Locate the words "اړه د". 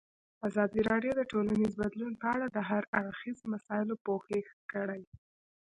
2.33-2.57